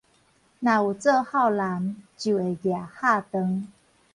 [0.03, 0.19] 若有做孝男，就
[2.35, 3.67] 會攑孝杖